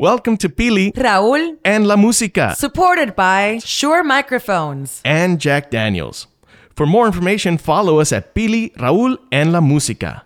[0.00, 5.02] Welcome to Pili Raúl, and La Música supported by Shure Microphones.
[5.04, 6.26] and Jack Daniels.
[6.74, 10.22] For more information, follow us at Pili, Raúl, and La Música.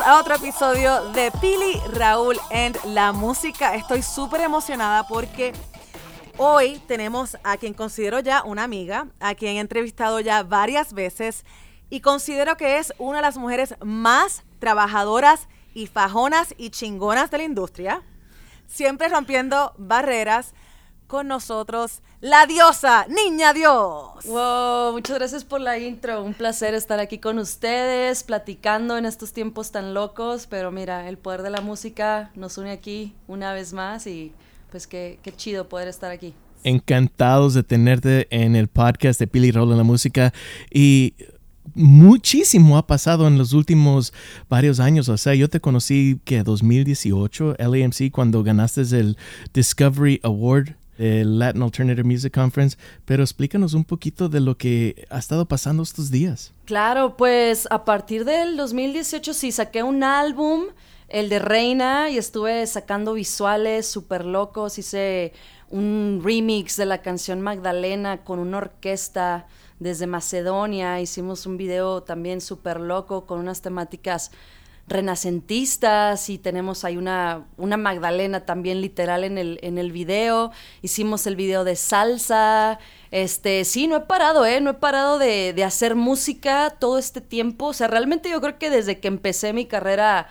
[0.00, 3.74] A otro episodio de Pili, Raúl and La Música.
[3.74, 5.52] Estoy súper emocionada porque
[6.38, 11.44] hoy tenemos a quien considero ya una amiga, a quien he entrevistado ya varias veces
[11.90, 17.38] y considero que es una de las mujeres más trabajadoras y fajonas y chingonas de
[17.38, 18.02] la industria,
[18.66, 20.54] siempre rompiendo barreras.
[21.12, 24.24] Con nosotros, la diosa, Niña Dios.
[24.24, 26.24] Wow, muchas gracias por la intro.
[26.24, 30.46] Un placer estar aquí con ustedes, platicando en estos tiempos tan locos.
[30.48, 34.32] Pero mira, el poder de la música nos une aquí una vez más y
[34.70, 36.32] pues qué, qué chido poder estar aquí.
[36.64, 40.32] Encantados de tenerte en el podcast de Pili, Raúl, en La Música.
[40.70, 41.12] Y
[41.74, 44.14] muchísimo ha pasado en los últimos
[44.48, 45.10] varios años.
[45.10, 49.18] O sea, yo te conocí que 2018, LAMC, cuando ganaste el
[49.52, 55.18] Discovery Award el Latin Alternative Music Conference, pero explícanos un poquito de lo que ha
[55.18, 56.52] estado pasando estos días.
[56.64, 60.64] Claro, pues a partir del 2018 sí saqué un álbum,
[61.08, 64.78] el de Reina, y estuve sacando visuales súper locos.
[64.78, 65.32] Hice
[65.70, 69.46] un remix de la canción Magdalena con una orquesta
[69.80, 71.00] desde Macedonia.
[71.00, 74.30] Hicimos un video también súper loco con unas temáticas
[74.88, 80.52] renacentistas y tenemos ahí una, una Magdalena también literal en el, en el video.
[80.82, 82.78] Hicimos el video de salsa.
[83.10, 84.60] Este, sí, no he parado, ¿eh?
[84.60, 87.66] No he parado de, de hacer música todo este tiempo.
[87.66, 90.28] O sea, realmente yo creo que desde que empecé mi carrera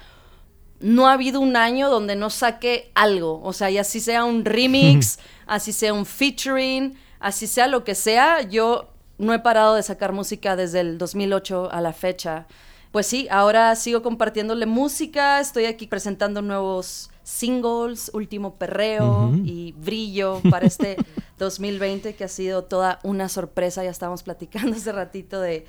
[0.80, 3.42] no ha habido un año donde no saque algo.
[3.44, 7.96] O sea, y así sea un remix, así sea un featuring, así sea lo que
[7.96, 12.48] sea, yo no he parado de sacar música desde el 2008 a la fecha
[12.92, 20.42] pues sí, ahora sigo compartiéndole música, estoy aquí presentando nuevos singles, Último Perreo y Brillo
[20.50, 20.98] para este
[21.40, 25.66] 2020 que ha sido toda una sorpresa, ya estábamos platicando hace ratito de,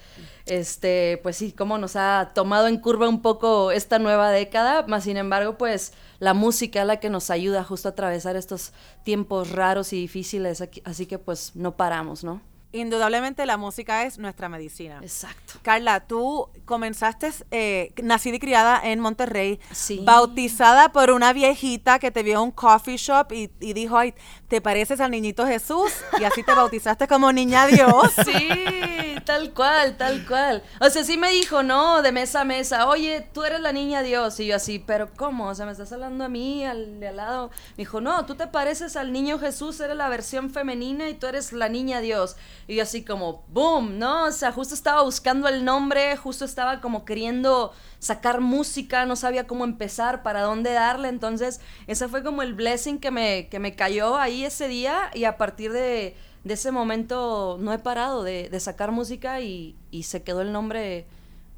[0.46, 5.04] este, pues sí, cómo nos ha tomado en curva un poco esta nueva década, más
[5.04, 8.72] sin embargo, pues la música es la que nos ayuda justo a atravesar estos
[9.04, 12.40] tiempos raros y difíciles, así que pues no paramos, ¿no?
[12.72, 14.98] Indudablemente la música es nuestra medicina.
[15.02, 15.54] Exacto.
[15.62, 20.00] Carla, tú comenzaste, eh, nacida y criada en Monterrey, Sí.
[20.04, 24.14] bautizada por una viejita que te vio en un coffee shop y, y dijo, ay,
[24.52, 25.90] ¿te pareces al niñito Jesús?
[26.20, 28.12] Y así te bautizaste como niña Dios.
[28.22, 30.62] Sí, tal cual, tal cual.
[30.78, 32.02] O sea, sí me dijo, ¿no?
[32.02, 34.38] De mesa a mesa, oye, tú eres la niña Dios.
[34.40, 35.48] Y yo así, pero ¿cómo?
[35.48, 37.48] O sea, ¿me estás hablando a mí, al de al lado?
[37.70, 41.26] Me dijo, no, tú te pareces al niño Jesús, eres la versión femenina y tú
[41.26, 42.36] eres la niña Dios.
[42.68, 44.24] Y yo así como, boom, ¿no?
[44.24, 49.46] O sea, justo estaba buscando el nombre, justo estaba como queriendo sacar música, no sabía
[49.46, 51.08] cómo empezar, para dónde darle.
[51.08, 55.22] Entonces, ese fue como el blessing que me, que me cayó ahí ese día y
[55.22, 60.02] a partir de, de ese momento no he parado de, de sacar música y, y
[60.02, 61.06] se quedó el nombre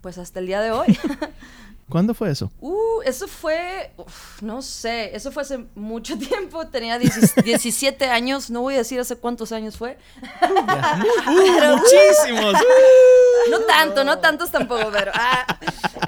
[0.02, 0.98] pues hasta el día de hoy.
[1.88, 2.50] ¿Cuándo fue eso?
[2.60, 8.50] Uh, eso fue, uf, no sé, eso fue hace mucho tiempo, tenía 10 17 años,
[8.50, 9.98] no voy a decir hace cuántos años fue.
[11.26, 12.54] Muchísimos.
[13.50, 15.12] No tanto, no tantos tampoco, pero.
[15.14, 15.46] ah,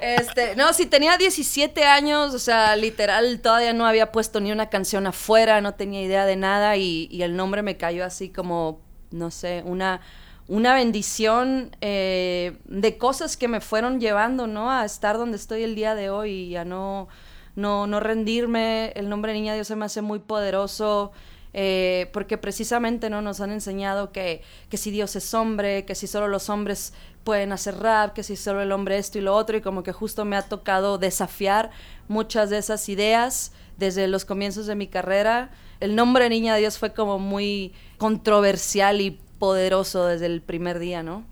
[0.01, 4.69] este, no, si tenía 17 años, o sea, literal, todavía no había puesto ni una
[4.69, 8.81] canción afuera, no tenía idea de nada y, y el nombre me cayó así como,
[9.11, 10.01] no sé, una,
[10.47, 14.71] una bendición eh, de cosas que me fueron llevando, ¿no?
[14.71, 17.07] A estar donde estoy el día de hoy y a no,
[17.55, 18.91] no, no rendirme.
[18.95, 21.11] El nombre Niña Dios se me hace muy poderoso.
[21.59, 26.05] eh, porque precisamente no nos han enseñado que, que si Dios es hombre, que si
[26.05, 26.93] solo los hombres
[27.23, 29.91] pueden hacer rap, que si solo el hombre esto y lo otro, y como que
[29.91, 31.71] justo me ha tocado desafiar
[32.07, 35.49] muchas de esas ideas desde los comienzos de mi carrera.
[35.79, 41.03] El nombre Niña de Dios fue como muy controversial y poderoso desde el primer día,
[41.03, 41.25] ¿no?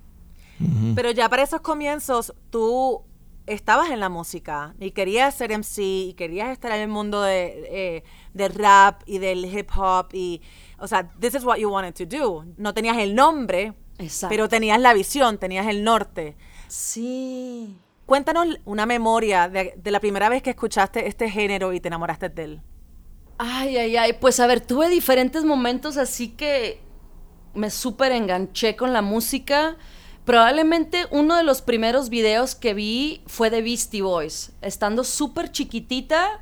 [0.96, 3.04] Pero ya para esos comienzos, tú
[3.46, 7.68] estabas en la música y querías ser MC y querías estar en el mundo de,
[7.70, 8.04] eh,
[8.34, 10.42] del rap y del hip hop y,
[10.80, 12.46] o sea, this is what you wanted to do.
[12.58, 14.32] No tenías el nombre, Exacto.
[14.32, 16.38] pero tenías la visión, tenías el norte.
[16.68, 17.78] Sí.
[18.06, 22.30] Cuéntanos una memoria de, de la primera vez que escuchaste este género y te enamoraste
[22.30, 22.62] de él.
[23.38, 24.14] Ay, ay, ay.
[24.14, 26.82] Pues a ver, tuve diferentes momentos así que
[27.56, 29.76] me súper enganché con la música.
[30.26, 34.52] Probablemente uno de los primeros videos que vi fue de Beastie Boys.
[34.62, 36.40] Estando súper chiquitita,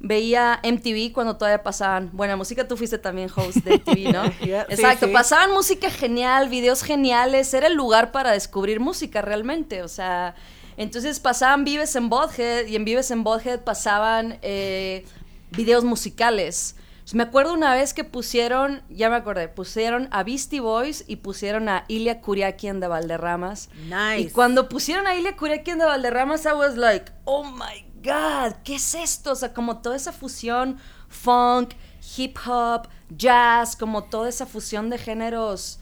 [0.00, 2.10] veía MTV cuando todavía pasaban.
[2.12, 4.24] Buena música, tú fuiste también host de MTV, ¿no?
[4.46, 5.12] Yeah, sí, Exacto, sí.
[5.12, 7.52] pasaban música genial, videos geniales.
[7.52, 9.82] Era el lugar para descubrir música realmente.
[9.82, 10.34] O sea,
[10.76, 15.04] entonces pasaban Vives en Bothead y en Vives en Bothead pasaban eh,
[15.50, 16.76] videos musicales.
[17.14, 21.68] Me acuerdo una vez que pusieron, ya me acordé, pusieron a Beastie Boys y pusieron
[21.68, 23.68] a Ilia Kuriakian de Valderramas.
[23.84, 24.20] Nice.
[24.20, 28.76] Y cuando pusieron a Ilia Kuriakian de Valderramas, I was like, oh my God, ¿qué
[28.76, 29.32] es esto?
[29.32, 31.74] O sea, como toda esa fusión funk,
[32.16, 35.78] hip hop, jazz, como toda esa fusión de géneros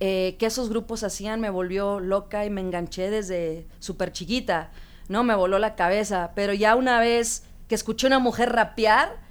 [0.00, 4.70] eh, que esos grupos hacían, me volvió loca y me enganché desde súper chiquita,
[5.08, 5.22] ¿no?
[5.22, 6.32] Me voló la cabeza.
[6.34, 9.23] Pero ya una vez que escuché una mujer rapear,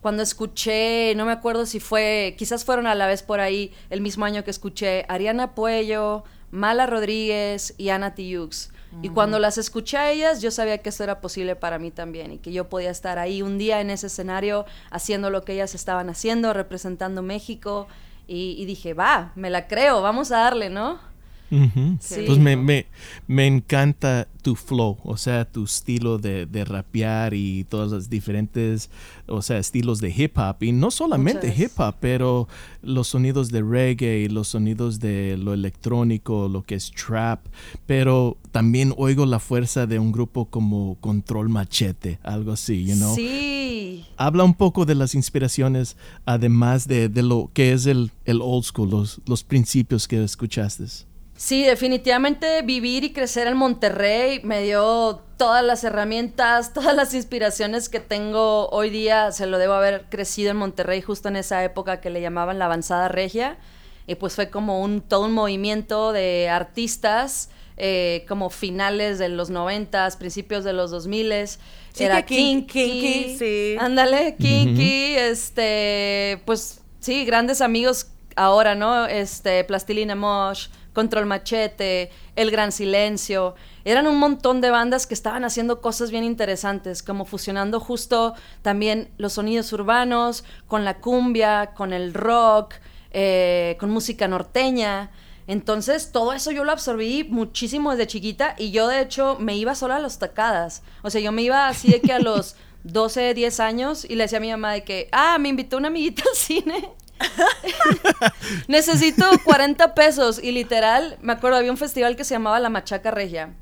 [0.00, 4.00] cuando escuché, no me acuerdo si fue, quizás fueron a la vez por ahí, el
[4.00, 8.70] mismo año que escuché Ariana Puello, Mala Rodríguez y Ana Tijoux.
[9.02, 12.32] Y cuando las escuché a ellas, yo sabía que esto era posible para mí también
[12.32, 15.76] y que yo podía estar ahí un día en ese escenario haciendo lo que ellas
[15.76, 17.86] estaban haciendo, representando México.
[18.26, 20.98] Y, y dije, va, me la creo, vamos a darle, ¿no?
[21.50, 21.96] Ujú.
[22.00, 22.22] Sí.
[22.26, 22.86] Pues me, me,
[23.26, 28.88] me encanta tu flow, o sea, tu estilo de, de rapear y todos los diferentes,
[29.26, 30.62] o sea, estilos de hip hop.
[30.62, 31.60] Y no solamente Muchas.
[31.60, 32.48] hip hop, pero
[32.82, 37.44] los sonidos de reggae, los sonidos de lo electrónico, lo que es trap.
[37.86, 43.14] Pero también oigo la fuerza de un grupo como Control Machete, algo así, you know?
[43.14, 44.04] Sí.
[44.16, 48.64] Habla un poco de las inspiraciones, además de, de lo que es el, el old
[48.64, 50.70] school, los, los principios que escuchaste.
[51.40, 57.88] Sí, definitivamente vivir y crecer en Monterrey me dio todas las herramientas, todas las inspiraciones
[57.88, 59.32] que tengo hoy día.
[59.32, 62.66] Se lo debo haber crecido en Monterrey justo en esa época que le llamaban la
[62.66, 63.56] avanzada regia.
[64.06, 67.48] Y pues fue como un todo un movimiento de artistas,
[67.78, 71.58] eh, como finales de los noventas, principios de los dos miles.
[71.94, 73.76] Sí, Era Kinky, Kinky, sí.
[73.80, 79.06] Ándale, Kinky, este, pues sí, grandes amigos ahora, ¿no?
[79.06, 83.54] Este, Plastilina Mosh, Control Machete, El Gran Silencio.
[83.84, 89.10] Eran un montón de bandas que estaban haciendo cosas bien interesantes, como fusionando justo también
[89.18, 92.74] los sonidos urbanos con la cumbia, con el rock,
[93.12, 95.10] eh, con música norteña.
[95.46, 99.74] Entonces, todo eso yo lo absorbí muchísimo desde chiquita y yo, de hecho, me iba
[99.74, 100.82] sola a las tacadas.
[101.02, 104.24] O sea, yo me iba así de que a los 12, 10 años y le
[104.24, 106.90] decía a mi mamá de que, ah, me invitó una amiguita al cine.
[108.68, 113.10] Necesito 40 pesos y literal, me acuerdo, había un festival que se llamaba La Machaca
[113.10, 113.54] Regia.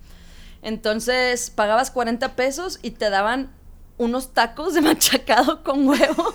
[0.63, 3.53] Entonces, pagabas 40 pesos y te daban
[3.97, 6.35] unos tacos de machacado con huevo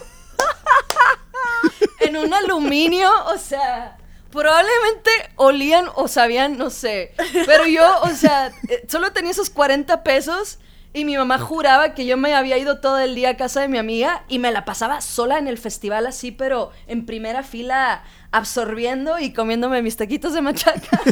[2.00, 3.98] en un aluminio, o sea,
[4.32, 7.14] probablemente olían o sabían, no sé.
[7.46, 10.60] Pero yo, o sea, eh, solo tenía esos 40 pesos
[10.94, 13.68] y mi mamá juraba que yo me había ido todo el día a casa de
[13.68, 18.04] mi amiga y me la pasaba sola en el festival así, pero en primera fila
[18.32, 21.02] absorbiendo y comiéndome mis taquitos de machaca.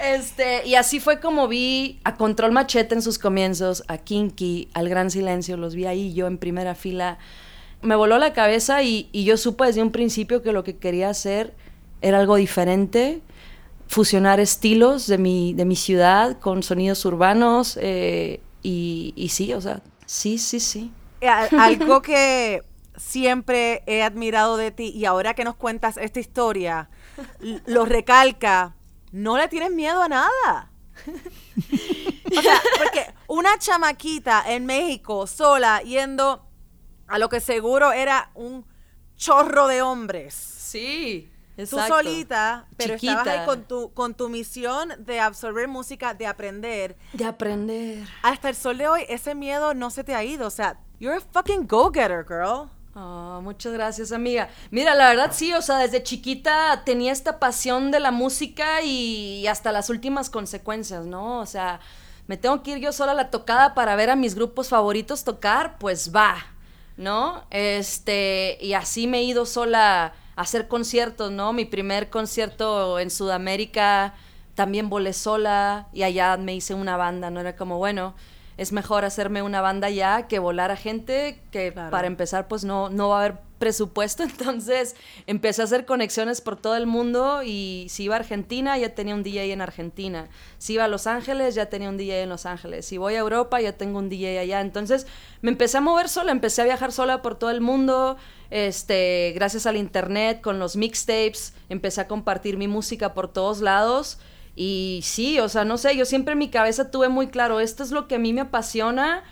[0.00, 4.88] Este, y así fue como vi a Control Machete en sus comienzos, a Kinky, al
[4.88, 7.18] Gran Silencio, los vi ahí yo en primera fila.
[7.82, 11.10] Me voló la cabeza y, y yo supe desde un principio que lo que quería
[11.10, 11.52] hacer
[12.00, 13.20] era algo diferente,
[13.90, 19.60] fusionar estilos de mi, de mi ciudad con sonidos urbanos eh, y, y sí, o
[19.60, 20.92] sea, sí, sí, sí.
[21.20, 22.62] Eh, Algo que
[22.96, 26.88] siempre he admirado de ti y ahora que nos cuentas esta historia,
[27.66, 28.76] lo recalca,
[29.10, 30.70] no le tienes miedo a nada.
[32.38, 36.46] O sea, porque una chamaquita en México sola yendo
[37.08, 38.64] a lo que seguro era un
[39.16, 40.32] chorro de hombres.
[40.32, 41.28] Sí,
[41.68, 43.46] Tú solita, pero estabas ahí Chiquita.
[43.46, 46.96] con tu, con tu misión de absorber música, de aprender.
[47.12, 48.06] De aprender.
[48.22, 50.46] Hasta el sol de hoy, ese miedo no se te ha ido.
[50.46, 52.70] O sea, you're a fucking go-getter, girl.
[52.94, 54.48] Oh, muchas gracias, amiga.
[54.70, 59.46] Mira, la verdad sí, o sea, desde chiquita tenía esta pasión de la música y
[59.46, 61.38] hasta las últimas consecuencias, ¿no?
[61.38, 61.80] O sea,
[62.26, 65.24] me tengo que ir yo sola a la tocada para ver a mis grupos favoritos
[65.24, 66.36] tocar, pues va,
[66.96, 67.44] ¿no?
[67.50, 71.52] Este, y así me he ido sola hacer conciertos, ¿no?
[71.52, 74.14] Mi primer concierto en Sudamérica
[74.54, 77.40] también volé sola y allá me hice una banda, ¿no?
[77.40, 78.14] Era como, bueno,
[78.60, 81.90] es mejor hacerme una banda ya que volar a gente que Claro.
[81.90, 86.56] para empezar pues no, no va a haber presupuesto, entonces empecé a hacer conexiones por
[86.56, 90.74] todo el mundo y si iba a Argentina ya tenía un DJ en Argentina, si
[90.74, 93.58] iba a Los Ángeles ya tenía un DJ en Los Ángeles, si voy a Europa
[93.62, 95.06] ya tengo un DJ allá, entonces
[95.40, 98.18] me empecé a mover sola, empecé a viajar sola por todo el mundo,
[98.50, 104.18] este, gracias al internet, con los mixtapes, empecé a compartir mi música por todos lados.
[104.56, 107.82] Y sí, o sea, no sé, yo siempre en mi cabeza tuve muy claro, esto
[107.82, 109.22] es lo que a mí me apasiona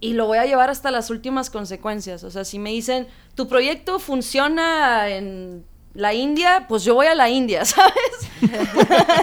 [0.00, 2.24] y lo voy a llevar hasta las últimas consecuencias.
[2.24, 7.14] O sea, si me dicen, tu proyecto funciona en la India, pues yo voy a
[7.14, 7.94] la India, ¿sabes?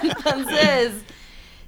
[0.03, 0.91] Entonces,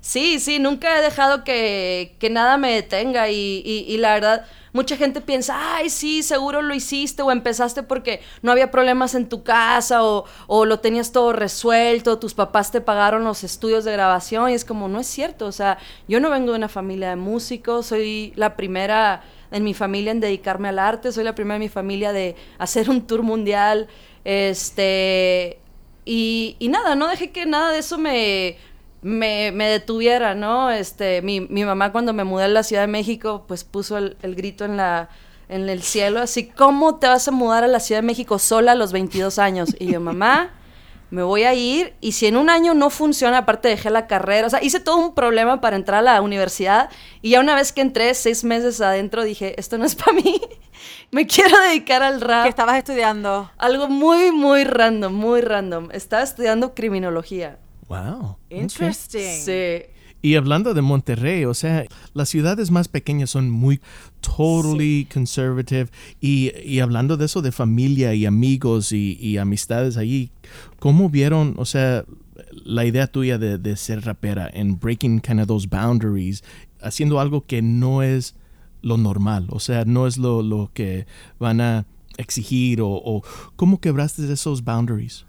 [0.01, 4.45] sí, sí, nunca he dejado que, que nada me detenga y, y- y la verdad,
[4.73, 9.29] mucha gente piensa, ay, sí, seguro lo hiciste o empezaste porque no había problemas en
[9.29, 13.91] tu casa o, o lo tenías todo resuelto, tus papás te pagaron los estudios de
[13.91, 17.09] grabación y es como, no es cierto, o sea, yo no vengo de una familia
[17.09, 21.55] de músicos, soy la primera en mi familia en dedicarme al arte, soy la primera
[21.55, 23.87] en mi familia de hacer un tour mundial,
[24.23, 25.59] este,
[26.05, 28.57] y, y nada, no dejé que nada de eso me,
[29.01, 30.71] me, me detuviera, ¿no?
[30.71, 34.17] Este, mi, mi mamá cuando me mudé a la Ciudad de México, pues puso el,
[34.21, 35.09] el grito en la
[35.49, 38.73] en el cielo, así, ¿cómo te vas a mudar a la Ciudad de México sola
[38.73, 39.75] a los 22 años?
[39.79, 40.51] Y yo, mamá,
[41.09, 44.45] me voy a ir y si en un año no funciona, aparte dejé la carrera,
[44.45, 46.89] o sea, hice todo un problema para entrar a la universidad
[47.23, 50.39] y ya una vez que entré seis meses adentro dije, esto no es para mí,
[51.11, 52.43] me quiero dedicar al rap.
[52.43, 53.51] ¿Qué estabas estudiando?
[53.57, 55.89] Algo muy, muy random, muy random.
[55.91, 57.57] Estaba estudiando criminología.
[57.89, 58.37] Wow.
[58.49, 59.43] Interesting.
[59.43, 59.83] Sí.
[60.21, 63.79] Y hablando de Monterrey, o sea, las ciudades más pequeñas son muy
[64.19, 65.89] totally conservative.
[66.19, 70.31] Y, y hablando de eso de familia y amigos y, y amistades allí,
[70.79, 72.05] ¿cómo vieron, o sea,
[72.65, 76.43] la idea tuya de, de ser rapera en breaking kind of those boundaries,
[76.81, 78.35] haciendo algo que no es
[78.81, 81.05] lo normal, o sea, no es lo, lo que
[81.39, 81.85] van a
[82.17, 83.23] exigir o, o
[83.55, 85.25] cómo quebraste esos boundaries?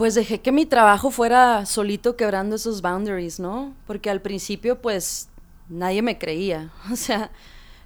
[0.00, 3.74] Pues dejé que mi trabajo fuera solito quebrando esos boundaries, ¿no?
[3.86, 5.28] Porque al principio, pues,
[5.68, 6.70] nadie me creía.
[6.90, 7.30] O sea,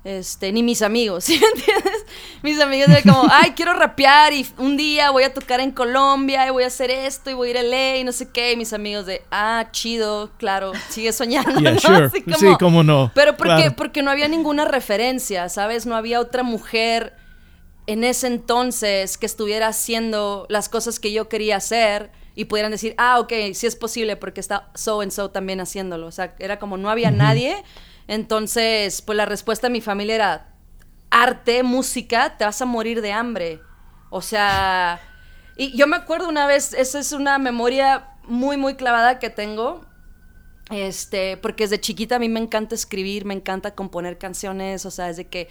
[0.05, 2.05] este, ni mis amigos, ¿sí me entiendes?
[2.45, 6.47] Mis amigos eran como, ay, quiero rapear y un día voy a tocar en Colombia
[6.47, 8.53] y voy a hacer esto y voy a ir a LA y no sé qué.
[8.53, 11.59] Y mis amigos de, ah, chido, claro, sigue soñando.
[11.61, 11.81] Yeah, ¿no?
[11.81, 12.05] sure.
[12.07, 13.11] Así Sí, cómo no.
[13.13, 13.75] Pero porque, Claro.
[13.77, 15.85] porque no había ninguna referencia, ¿sabes?
[15.85, 17.15] No había otra mujer
[17.87, 22.95] en ese entonces que estuviera haciendo las cosas que yo quería hacer y pudieran decir,
[22.99, 26.07] ah, ok, sí es posible porque está so and so también haciéndolo.
[26.07, 27.63] O sea, era como no había nadie.
[28.09, 30.55] Entonces, pues la respuesta de mi familia era,
[31.11, 33.61] arte, música, te vas a morir de hambre.
[34.11, 35.01] O sea,
[35.57, 39.85] y yo me acuerdo una vez, esa es una memoria muy, muy clavada que tengo.
[40.71, 45.07] Este, porque desde chiquita a mí me encanta escribir, me encanta componer canciones, o sea,
[45.07, 45.49] desde que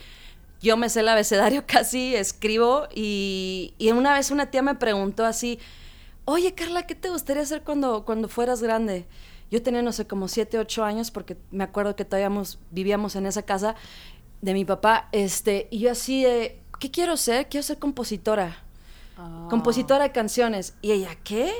[0.63, 5.25] yo me sé el abecedario casi, escribo, y, y una vez una tía me preguntó
[5.25, 5.60] así,
[6.25, 9.05] oye Carla, ¿qué te gustaría hacer cuando, cuando fueras grande?
[9.51, 12.32] Yo tenía, no sé, como 7, 8 años, porque me acuerdo que todavía
[12.72, 13.75] vivíamos en esa casa
[14.41, 17.48] de mi papá, este, y yo así de, ¿qué quiero ser?
[17.50, 18.63] Quiero ser compositora
[19.50, 20.75] compositora de canciones.
[20.82, 21.51] Y ella, ¿qué?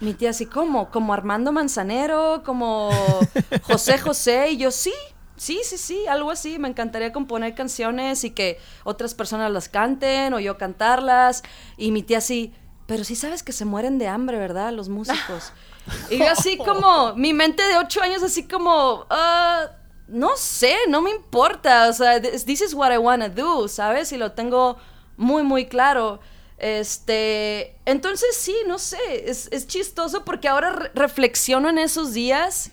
[0.00, 0.90] Mi tía así, ¿cómo?
[0.90, 2.42] ¿Como Armando Manzanero?
[2.44, 2.90] ¿Como
[3.62, 4.52] José José?
[4.52, 4.94] Y yo, sí,
[5.40, 6.58] sí, sí, sí, algo así.
[6.58, 11.42] Me encantaría componer canciones y que otras personas las canten o yo cantarlas.
[11.78, 12.52] Y mi tía así,
[12.86, 14.72] pero sí sabes que se mueren de hambre, ¿verdad?
[14.72, 15.52] Los músicos.
[16.10, 19.70] y yo así como, mi mente de ocho años así como, ah,
[20.08, 21.88] no sé, no me importa.
[21.88, 24.12] O sea, this this is what I wanna do, ¿sabes?
[24.12, 24.76] Y lo tengo
[25.16, 26.20] muy, muy claro.
[26.58, 28.98] Este, entonces sí, no sé,
[29.30, 32.70] es, es chistoso porque ahora re- reflexiono en esos días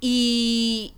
[0.00, 0.94] y,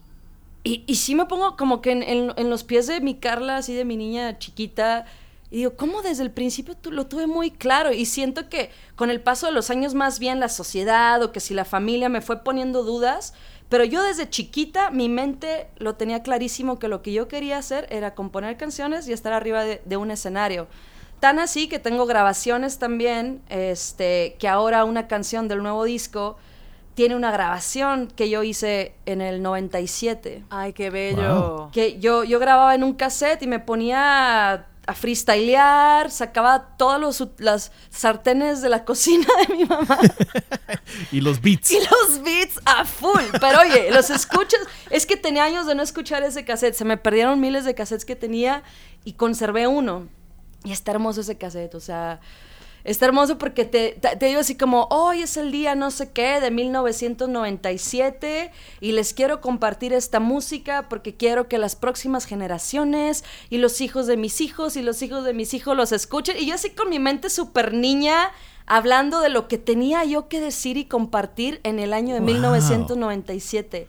[0.65, 3.85] y, y sí me pongo como que en, los pies de mi Carla, así de
[3.85, 5.07] mi niña chiquita,
[5.51, 7.93] y digo, ¿cómo desde el principio tu- lo tuve muy claro?
[7.93, 11.41] Y siento que con el paso de los años más bien la sociedad o que
[11.41, 13.35] si la familia me fue poniendo dudas,
[13.69, 17.87] pero yo desde chiquita mi mente lo tenía clarísimo que lo que yo quería hacer
[17.91, 20.69] era componer canciones y estar arriba de, de un escenario.
[21.21, 26.37] Tan así que tengo grabaciones también, este, que ahora una canción del nuevo disco
[26.95, 31.57] tiene una grabación que yo hice en el 97 Ay, qué bello.
[31.57, 31.71] Wow.
[31.73, 37.01] que yo, yo grababa en un cassette y me ponía a, a freestylear, sacaba todos
[37.01, 39.99] los, las sartenes de la cocina de mi mamá
[41.13, 41.71] Y los beats.
[41.71, 43.23] y los beats a full.
[43.41, 44.61] Pero oye, los escuchas.
[44.91, 46.75] Es que tenía años de no escuchar ese cassette.
[46.75, 48.63] Se me perdieron miles de cassettes que tenía
[49.05, 50.09] y conservé uno.
[50.65, 51.75] Y está hermoso ese cassette.
[51.75, 52.21] O sea,
[52.85, 56.41] está hermoso porque te, te, digo así como, hoy es el día no sé qué
[56.41, 63.59] de 1997 y les quiero compartir esta música porque quiero que las próximas generaciones y
[63.59, 66.37] los hijos de mis hijos y los hijos de mis hijos los escuchen.
[66.39, 68.31] Y yo así con mi mente súper niña
[68.67, 73.89] hablando de lo que tenía yo que decir y compartir en el año de 1997.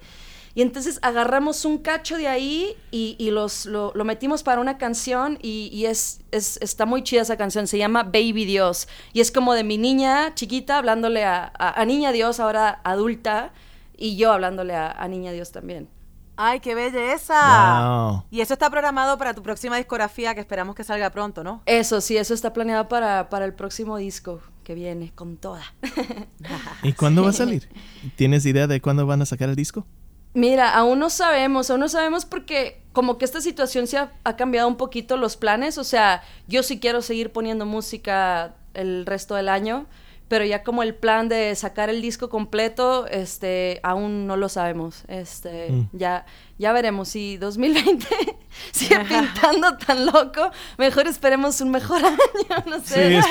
[0.55, 5.85] Y entonces agarramos un cacho de ahí y, los, lo, metimos para una canción y,
[5.85, 8.87] es, es, está muy chida esa canción, se llama Baby Dios.
[9.13, 13.51] Y es como de mi niña chiquita hablándole a, a, Niña Dios, ahora adulta,
[13.97, 15.89] y yo hablándole a, Niña Dios también.
[16.35, 18.23] ¡Ay, qué belleza!
[18.29, 21.61] Y eso está programado para tu próxima discografía que esperamos que salga pronto, ¿no?
[21.65, 25.63] Eso, sí, eso está planeado para, para el próximo disco que viene con toda.
[26.83, 27.69] ¿Y cuándo va a salir?
[28.15, 29.85] ¿Tienes idea de cuándo van a sacar el disco?
[30.33, 34.67] Mira, aún no sabemos, aún no sabemos porque como que esta situación se ha, cambiado
[34.67, 39.49] un poquito los planes, o sea, yo sí quiero seguir poniendo música el resto del
[39.49, 39.87] año,
[40.27, 45.03] pero ya como el plan de sacar el disco completo, este, aún no lo sabemos,
[45.07, 45.89] este, mm.
[45.93, 46.25] ya,
[46.57, 48.07] ya veremos si 2020
[48.71, 53.29] sigue pintando tan loco, mejor esperemos un mejor año, no sé, sí,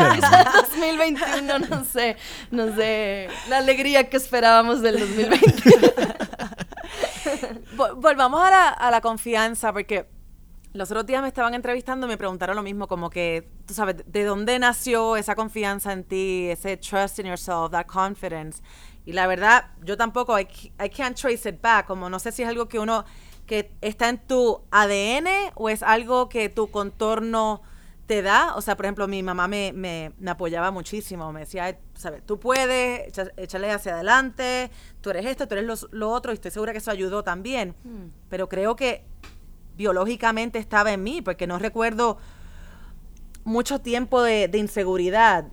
[0.81, 2.17] 2021, no sé,
[2.51, 6.23] no sé, la alegría que esperábamos del 2020.
[7.97, 10.09] Volvamos a la, a la confianza, porque
[10.73, 13.97] los otros días me estaban entrevistando y me preguntaron lo mismo, como que, tú sabes,
[14.07, 18.63] ¿de dónde nació esa confianza en ti, ese trust in yourself, that confidence?
[19.05, 20.49] Y la verdad, yo tampoco, I,
[20.83, 23.05] I can't trace it back, como no sé si es algo que uno,
[23.47, 27.63] que está en tu ADN o es algo que tu contorno
[28.07, 32.25] te da, o sea, por ejemplo, mi mamá me, me, apoyaba muchísimo, me decía, ¿sabes?
[32.27, 36.73] Tú puedes, échale hacia adelante, tú eres esto, tú eres lo, otro, y estoy segura
[36.73, 37.75] que eso ayudó también.
[37.85, 38.09] Hmm.
[38.29, 39.05] Pero creo que
[39.77, 42.19] biológicamente estaba en mí, porque no recuerdo
[43.45, 45.45] mucho tiempo de, inseguridad.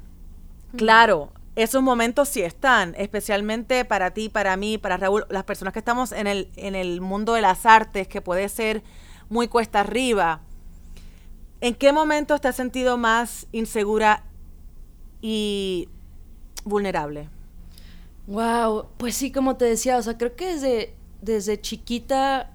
[0.73, 0.77] Hmm.
[0.77, 5.79] Claro, esos momentos sí están, especialmente para ti, para mí, para Raúl, las personas que
[5.79, 8.83] estamos en el, en el mundo de las artes, que puede ser
[9.29, 10.41] muy cuesta arriba
[11.61, 14.23] ¿En qué momento te has sentido más insegura
[15.21, 15.89] y
[16.63, 17.29] vulnerable?
[18.27, 22.51] Wow, pues sí, como te decía, o sea, creo que desde, desde chiquita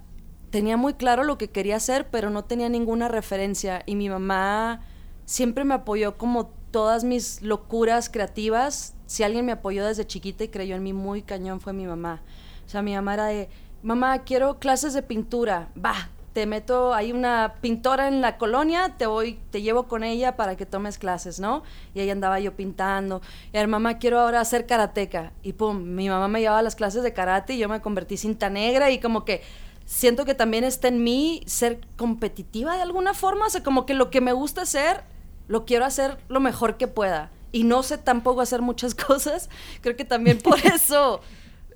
[0.49, 3.83] tenía muy claro lo que quería hacer, pero no tenía ninguna referencia.
[3.85, 4.81] Y mi mamá
[5.25, 8.95] siempre me apoyó como todas mis locuras creativas.
[9.05, 12.21] Si alguien me apoyó desde chiquita y creyó en mí muy cañón fue mi mamá.
[12.65, 13.49] O sea, mi mamá era de,
[13.83, 15.69] mamá, quiero clases de pintura.
[15.77, 20.35] Va, te meto, hay una pintora en la colonia, te voy, te llevo con ella
[20.35, 21.63] para que tomes clases, ¿no?
[21.93, 23.21] Y ahí andaba yo pintando.
[23.53, 25.31] Y a ver, mamá, quiero ahora hacer karateca.
[25.43, 28.17] Y pum, mi mamá me llevaba a las clases de karate y yo me convertí
[28.17, 29.43] cinta negra y como que
[29.85, 33.93] siento que también está en mí ser competitiva de alguna forma, o sea, como que
[33.93, 35.05] lo que me gusta hacer,
[35.47, 37.31] lo quiero hacer lo mejor que pueda.
[37.53, 39.49] Y no sé tampoco hacer muchas cosas.
[39.79, 41.21] Creo que también por eso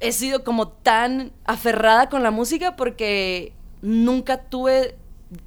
[0.01, 4.97] he sido como tan aferrada con la música porque nunca tuve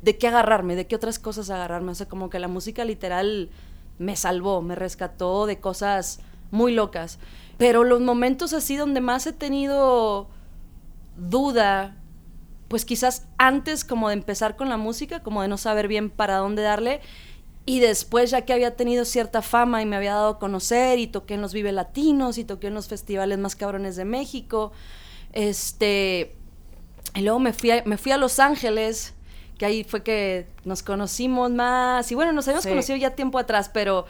[0.03, 1.93] de qué agarrarme, de qué otras cosas agarrarme.
[1.93, 3.51] O sea, como que la música literal
[3.99, 7.19] me salvó, me rescató de cosas muy locas.
[7.59, 10.29] Pero los momentos así donde más he tenido
[11.17, 11.97] duda,
[12.69, 16.37] pues quizás antes como de empezar con la música, como de no saber bien para
[16.39, 17.01] dónde darle,
[17.65, 21.07] y después ya que había tenido cierta fama y me había dado a conocer y
[21.07, 24.73] toqué en los Vive Latinos y toqué en los festivales más cabrones de México,
[25.33, 26.37] este,
[27.15, 29.15] y luego me fui a, me fui a Los Ángeles,
[29.59, 32.11] que ahí fue que nos conocimos más.
[32.11, 34.07] Y bueno, nos habíamos conocido ya tiempo atrás, pero...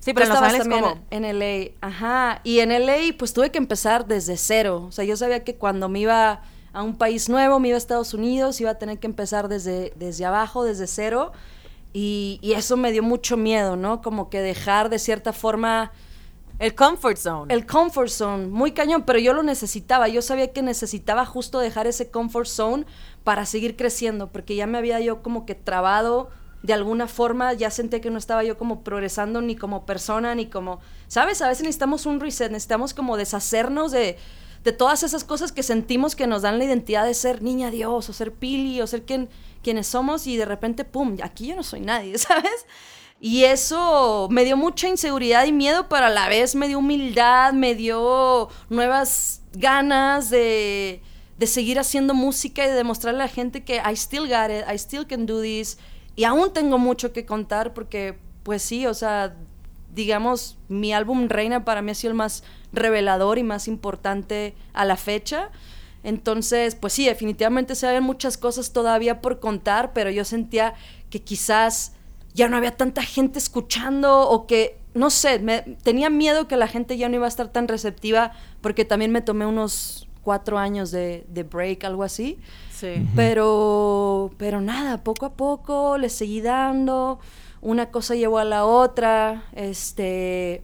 [0.00, 1.70] Sí, pero estabas también en LA.
[1.80, 2.40] Ajá.
[2.42, 4.86] Y en LA, pues tuve que empezar desde cero.
[4.88, 7.78] O sea, yo sabía que cuando me iba a un país nuevo, me iba a
[7.78, 11.30] Estados Unidos, iba a tener que empezar desde, desde abajo, desde cero.
[11.92, 14.02] Y, y eso me dio mucho miedo, ¿no?
[14.02, 15.92] Como que dejar de cierta forma
[16.58, 17.54] el comfort zone.
[17.54, 20.08] El comfort zone, muy cañón, pero yo lo necesitaba.
[20.08, 22.86] Yo sabía que necesitaba justo dejar ese comfort zone
[23.24, 26.30] para seguir creciendo, porque ya me había yo como que trabado
[26.62, 30.46] de alguna forma, ya sentí que no estaba yo como progresando ni como persona, ni
[30.46, 31.42] como, ¿sabes?
[31.42, 34.16] A veces necesitamos un reset, necesitamos como deshacernos de,
[34.62, 38.08] de todas esas cosas que sentimos que nos dan la identidad de ser niña Dios,
[38.08, 39.28] o ser Pili, o ser quien,
[39.62, 42.66] quienes somos, y de repente, ¡pum!, aquí yo no soy nadie, ¿sabes?
[43.24, 47.52] Y eso me dio mucha inseguridad y miedo, pero a la vez me dio humildad,
[47.52, 51.00] me dio nuevas ganas de,
[51.38, 54.64] de seguir haciendo música y de demostrarle a la gente que I still got it,
[54.68, 55.78] I still can do this.
[56.16, 59.36] Y aún tengo mucho que contar porque, pues sí, o sea,
[59.94, 64.84] digamos, mi álbum Reina para mí ha sido el más revelador y más importante a
[64.84, 65.52] la fecha.
[66.02, 70.74] Entonces, pues sí, definitivamente se ven muchas cosas todavía por contar, pero yo sentía
[71.08, 71.92] que quizás
[72.34, 76.68] ya no había tanta gente escuchando o que no sé, me, tenía miedo que la
[76.68, 80.90] gente ya no iba a estar tan receptiva porque también me tomé unos cuatro años
[80.90, 82.38] de, de break, algo así.
[82.70, 83.06] Sí.
[83.16, 87.20] Pero, pero nada, poco a poco le seguí dando,
[87.60, 90.62] una cosa llevó a la otra, este,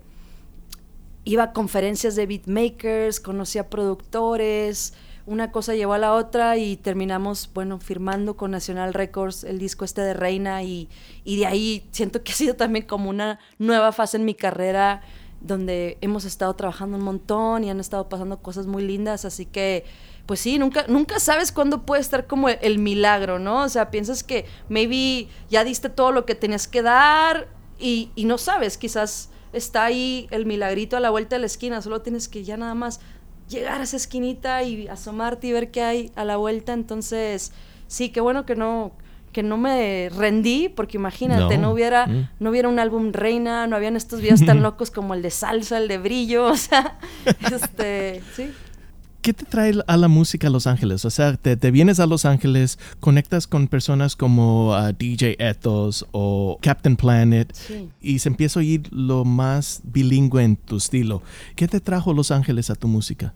[1.25, 4.95] iba a conferencias de beatmakers, conocía productores,
[5.29, 9.85] una cosa llevó a la otra y terminamos, bueno, firmando con National Records el disco
[9.85, 10.89] este de Reina y,
[11.25, 15.03] y de ahí siento que ha sido también como una nueva fase en mi carrera
[15.41, 19.85] donde hemos estado trabajando un montón y han estado pasando cosas muy lindas, así que
[20.27, 23.63] pues sí, nunca, nunca sabes cuándo puede estar como el, milagro, ¿no?
[23.63, 28.25] O sea, piensas que maybe ya diste todo lo que tenías que dar y, y
[28.25, 32.29] no sabes, quizás está ahí el milagrito a la vuelta de la esquina, solo tienes
[32.29, 33.01] que ya nada más
[33.49, 37.53] llegar a esa esquinita y asomarte y ver qué hay a la vuelta, entonces
[37.87, 38.93] sí, qué bueno que no
[39.33, 41.73] que no me rendí, porque imagínate, no, No.
[41.73, 42.29] hubiera, Mm.
[42.41, 45.77] no hubiera un álbum reina, no habían estos videos tan locos como el de salsa,
[45.79, 46.99] el de brillo, o sea,
[47.53, 48.51] este, sí.
[49.21, 51.05] ¿Qué te trae a la música a Los Ángeles?
[51.05, 56.07] O sea, te, te vienes a Los Ángeles, conectas con personas como uh, DJ Ethos
[56.13, 57.91] o Captain Planet Sí.
[58.01, 61.23] y se empieza a oír lo más bilingüe en tu estilo.
[61.57, 63.35] ¿Qué te trajo Los Ángeles a tu música?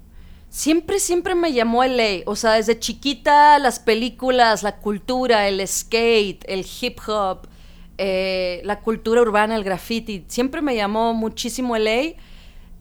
[0.48, 2.20] Siempre, siempre me llamó LA.
[2.26, 7.48] O sea, desde chiquita las películas, la cultura, el skate, el hip hop,
[7.98, 10.24] eh, la cultura urbana, el graffiti.
[10.28, 12.14] Siempre me llamó muchísimo LA.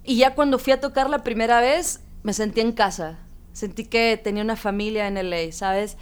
[0.04, 3.20] Y ya cuando fui a tocar la primera vez, me sentí en casa.
[3.54, 5.98] Sentí que tenía una familia en LA, ¿sabes?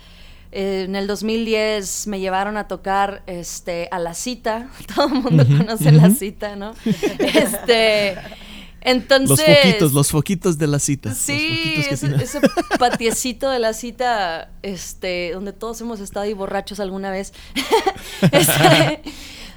[0.52, 4.70] Eh, en el 2010 me llevaron a tocar este, a La Cita.
[4.96, 6.74] Todo el mundo conoce La Cita, ¿no?
[7.20, 8.18] Este,
[8.82, 9.30] entonces...
[9.30, 11.14] Los foquitos, los foquitos de la cita.
[11.14, 12.40] Sí, ese, ese
[12.78, 17.34] patiecito de la cita, este, donde todos hemos estado ahí borrachos alguna vez.
[18.32, 19.02] Este,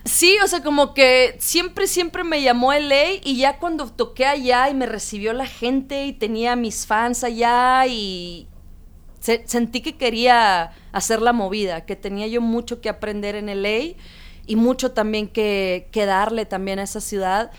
[0.04, 4.68] sí, o sea, como que siempre, siempre me llamó LA y ya cuando toqué allá
[4.70, 8.48] y me recibió la gente y tenía mis fans allá y
[9.20, 13.96] se- sentí que quería hacer la movida, que tenía yo mucho que aprender en LA
[14.46, 17.50] y mucho también que, que darle también a esa ciudad.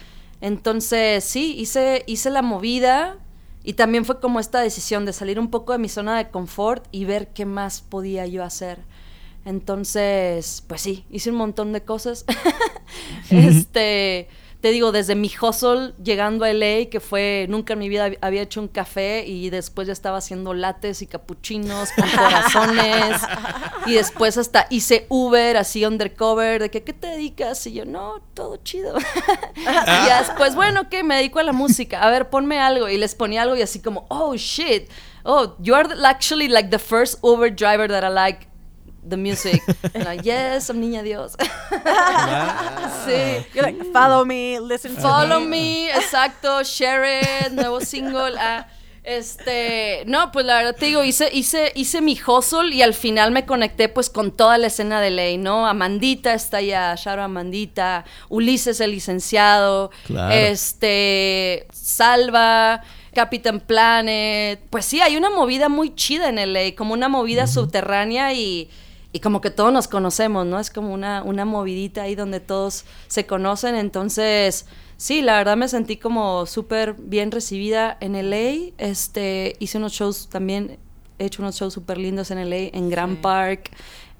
[0.41, 3.17] Entonces, sí, hice, hice la movida
[3.63, 6.85] y también fue como esta decisión de salir un poco de mi zona de confort
[6.91, 8.79] y ver qué más podía yo hacer.
[9.45, 12.25] Entonces, pues sí, hice un montón de cosas.
[13.29, 14.29] este,
[14.61, 18.17] te digo, desde mi hustle llegando a LA, que fue, nunca en mi vida hab-
[18.21, 23.17] había hecho un café y después ya estaba haciendo lates y capuchinos con corazones.
[23.85, 27.67] y después hasta hice Uber así undercover, de que, ¿qué te dedicas?
[27.67, 28.97] Y yo, no, todo chido.
[29.57, 29.63] y
[30.07, 31.03] ya después, bueno, ¿qué?
[31.03, 32.01] Me dedico a la música.
[32.01, 32.87] A ver, ponme algo.
[32.87, 34.89] Y les ponía algo y así como, oh, shit.
[35.25, 38.47] Oh, you are actually like the first Uber driver that I like
[39.07, 39.61] the music.
[39.93, 41.35] And like, yes, I'm niña Dios.
[43.05, 43.45] sí.
[43.53, 45.47] You're like, follow me, listen to Follow me.
[45.47, 48.35] me, exacto, share it, nuevo single.
[48.39, 48.67] ah,
[49.03, 53.31] este, no, pues la verdad te digo, hice, hice, hice mi hustle y al final
[53.31, 55.67] me conecté pues con toda la escena de ley, ¿no?
[55.67, 60.33] Amandita está allá, Sharo Amandita, Ulises el licenciado, Claro.
[60.33, 62.81] este, Salva,
[63.13, 64.61] Capitán Planet.
[64.69, 68.69] Pues sí, hay una movida muy chida en LA, como una movida subterránea y,
[69.13, 70.59] y como que todos nos conocemos, ¿no?
[70.59, 73.75] Es como una, una movidita ahí donde todos se conocen.
[73.75, 74.65] Entonces,
[74.97, 78.73] sí, la verdad me sentí como súper bien recibida en LA.
[78.79, 80.79] Este, hice unos shows también,
[81.19, 83.69] he hecho unos shows súper lindos en LA, en Grand Park.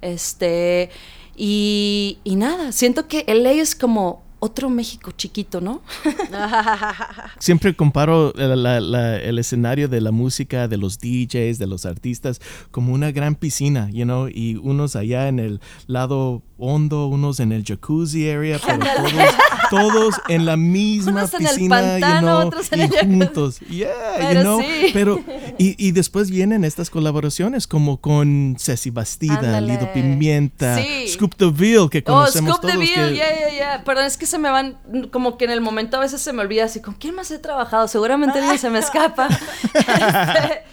[0.00, 0.90] Este,
[1.36, 5.80] y, y nada, siento que LA es como otro México chiquito, ¿no?
[7.38, 11.86] Siempre comparo la- la- la- el escenario de la música, de los DJs, de los
[11.86, 17.40] artistas, como una gran piscina, you know, y unos allá en el lado hondo, unos
[17.40, 19.34] en el jacuzzi area, pero todos,
[19.70, 22.90] todos en la misma Unos en el piscina, pantano, you know, otros en y el
[23.06, 23.58] juntos.
[23.60, 24.90] Yeah, you Pero know, sí.
[24.92, 25.20] pero
[25.58, 29.72] y, y después vienen estas colaboraciones como con Ceci Bastida, Ándale.
[29.74, 31.08] Lido Pimienta, Sí.
[31.08, 32.80] Scoop the Ville, que Oh, conocemos Scoop the todos.
[32.88, 33.84] Bill, que- yeah, yeah, yeah.
[33.84, 34.80] Perdón, es que se me van,
[35.12, 37.38] como que en el momento a veces se me olvida así, ¿con quién más he
[37.38, 37.86] trabajado?
[37.86, 39.28] Seguramente alguien se me escapa.
[39.74, 40.64] Este,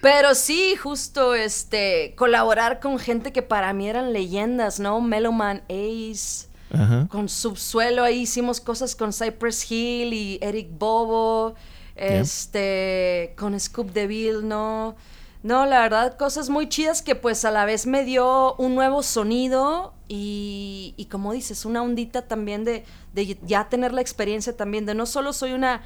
[0.00, 5.00] pero sí, justo, este, colaborar con gente que para mí eran leyendas, ¿no?
[5.00, 7.08] Meloman Ace, Ajá.
[7.10, 11.56] con Subsuelo, ahí hicimos cosas con Cypress Hill y Eric Bobo,
[11.96, 14.94] este, con Scoop Deville, ¿no?
[15.42, 19.02] No, la verdad, cosas muy chidas que pues a la vez me dio un nuevo
[19.02, 24.86] sonido y, y como dices, una ondita también de, de ya tener la experiencia también
[24.86, 25.82] de no solo soy una,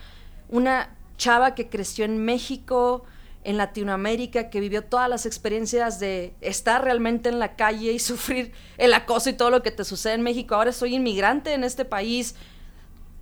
[0.48, 3.04] una chava que creció en México,
[3.44, 8.52] en Latinoamérica, que vivió todas las experiencias de estar realmente en la calle y sufrir
[8.76, 10.54] el acoso y todo lo que te sucede en México.
[10.54, 12.34] Ahora soy inmigrante en este país,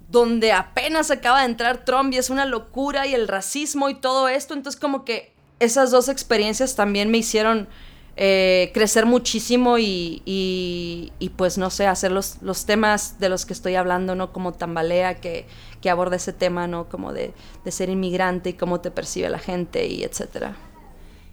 [0.09, 4.29] donde apenas acaba de entrar Trump y es una locura y el racismo y todo
[4.29, 4.55] esto.
[4.55, 7.69] Entonces como que esas dos experiencias también me hicieron
[8.19, 13.53] eh, crecer muchísimo y, y, pues no sé, hacer los, los, temas de los que
[13.53, 14.33] estoy hablando, ¿no?
[14.33, 15.47] Como Tambalea, que,
[15.83, 16.89] que aborda ese tema, ¿no?
[16.89, 20.57] Como de, de, ser inmigrante y cómo te percibe la gente y etcétera.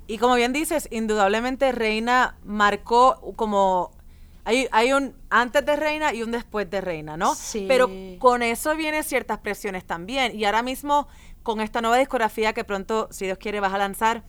[0.08, 3.91] Y como bien dices, indudablemente Reina marcó como...
[4.46, 7.34] Hay, hay un antes de Reina y un después de Reina, ¿no?
[7.34, 7.63] Sí.
[7.65, 10.38] Pero con eso vienen ciertas presiones también.
[10.38, 11.08] Y ahora mismo,
[11.43, 14.26] con esta nueva discografía que pronto, si Dios quiere, vas a lanzar,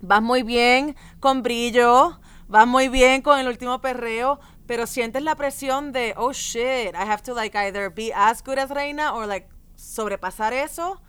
[0.00, 5.34] vas muy bien con brillo, vas muy bien con el último perreo, pero sientes la
[5.34, 9.26] presión de, oh shit, I have to like either be as good as Reina or
[9.26, 11.00] like sobrepasar eso,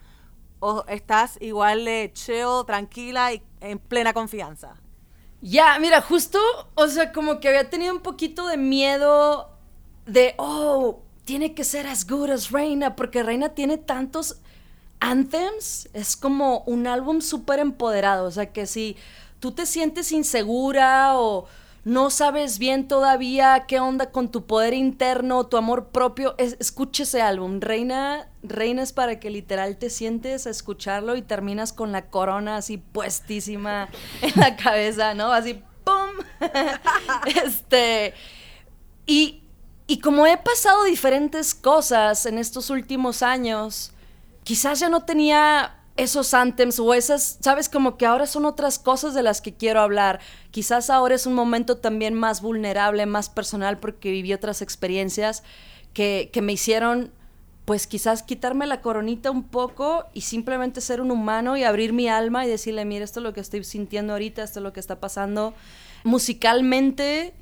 [0.60, 4.76] o estás igual de chill, tranquila y en plena confianza.
[5.42, 6.40] Ya, mira, justo,
[6.76, 9.58] o sea, como que había tenido un poquito de miedo
[10.06, 14.42] de, oh, tiene que ser as good as Reina, porque Reina tiene tantos
[15.00, 18.98] Anthems es como un álbum súper empoderado, o sea que si
[19.40, 21.48] tú te sientes insegura o
[21.86, 27.04] no sabes bien todavía qué onda con tu poder interno, tu amor propio, es, escuche
[27.04, 27.62] ese álbum.
[27.62, 32.58] Reina, Reina es para que literal te sientes a escucharlo y terminas con la corona
[32.58, 33.90] así puestísima
[34.22, 35.32] en la cabeza, ¿no?
[35.32, 36.26] Así, ¡pum!
[37.44, 38.14] este,
[39.06, 39.42] y,
[39.88, 43.94] y como he pasado diferentes cosas en estos últimos años,
[44.50, 49.14] quizás ya no tenía esos anthems o esas, sabes, como que ahora son otras cosas
[49.14, 50.22] de las que quiero hablar.
[50.50, 55.44] Quizás ahora es un momento también más vulnerable, más personal, porque viví otras experiencias
[55.94, 57.12] que, que me hicieron,
[57.66, 62.10] pues quizás quitarme la coronita un poco y simplemente ser un humano y abrir mi
[62.10, 64.80] alma y decirle, mira, esto es lo que estoy sintiendo ahorita, esto es lo que
[64.80, 65.54] está pasando.
[66.04, 67.36] Musicalmente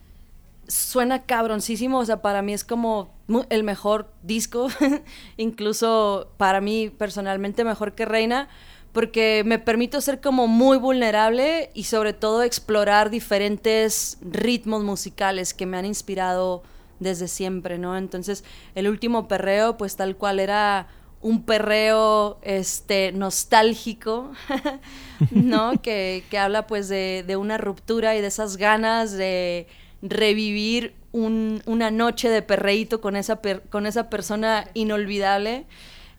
[0.68, 3.16] suena cabroncísimo, o sea, para mí es como
[3.50, 4.70] el mejor disco,
[5.38, 8.48] incluso para mí personalmente mejor que Reina,
[8.94, 15.66] porque me permito ser como muy vulnerable y sobre todo explorar diferentes ritmos musicales que
[15.66, 16.64] me han inspirado
[17.00, 17.98] desde siempre, ¿no?
[17.98, 18.44] Entonces,
[18.76, 20.88] el último perreo, pues tal cual era
[21.22, 24.32] un perreo este nostálgico,
[25.32, 25.74] ¿no?
[25.82, 29.68] que, que, habla pues de, de una ruptura y de esas ganas de
[30.02, 33.40] revivir una noche de perreíto con esa,
[33.70, 35.66] con esa persona inolvidable.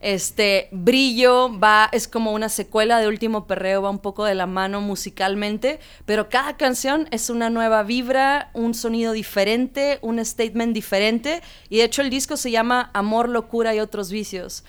[0.01, 4.47] Este Brillo va, es como una secuela de Último Perreo, va un poco de la
[4.47, 11.43] mano musicalmente, pero cada canción es una nueva vibra, un sonido diferente, un statement diferente,
[11.69, 14.63] y de hecho el disco se llama Amor, Locura y otros vicios.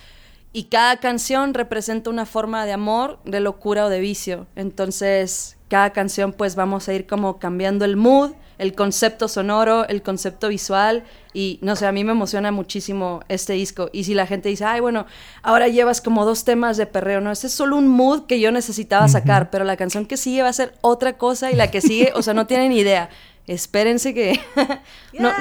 [0.51, 4.47] Y cada canción representa una forma de amor, de locura o de vicio.
[4.55, 10.01] Entonces, cada canción pues vamos a ir como cambiando el mood, el concepto sonoro, el
[10.01, 14.25] concepto visual y no sé, a mí me emociona muchísimo este disco y si la
[14.25, 15.05] gente dice, ay bueno,
[15.43, 18.51] ahora llevas como dos temas de perreo, no, este es solo un mood que yo
[18.51, 21.81] necesitaba sacar, pero la canción que sigue va a ser otra cosa y la que
[21.81, 23.09] sigue, o sea, no tienen idea.
[23.49, 24.39] Espérense que...
[25.19, 25.31] no,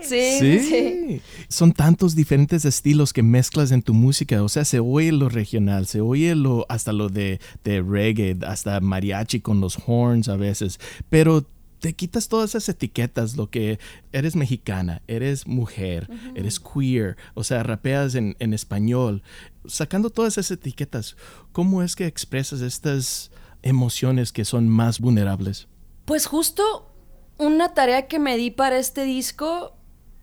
[0.00, 4.40] sí, sí, sí, Son tantos diferentes estilos que mezclas en tu música.
[4.44, 8.78] O sea, se oye lo regional, se oye lo, hasta lo de, de reggae, hasta
[8.78, 10.78] mariachi con los horns a veces.
[11.10, 11.44] Pero
[11.80, 13.80] te quitas todas esas etiquetas, lo que
[14.12, 19.24] eres mexicana, eres mujer, eres queer, o sea, rapeas en, en, español,
[19.66, 21.16] sacando todas esas etiquetas,
[21.50, 25.66] ¿cómo es que expresas estas emociones que son más vulnerables?
[26.04, 26.95] Pues justo
[27.38, 29.72] una tarea que me di para este disco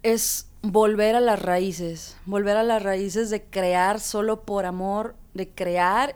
[0.02, 5.50] es volver a las raíces, volver a las raíces de crear solo por amor, de
[5.50, 6.16] crear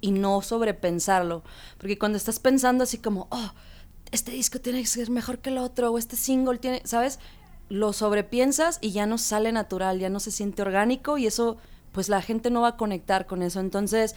[0.00, 1.42] y no sobrepensarlo,
[1.78, 3.52] porque cuando estás pensando así como, oh,
[4.12, 7.18] este disco tiene que ser mejor que el otro, o este single tiene, ¿sabes?
[7.68, 11.58] Lo sobrepiensas y ya no sale natural, ya no se siente orgánico y eso,
[11.92, 13.60] pues la gente no va a conectar con eso.
[13.60, 14.14] Entonces,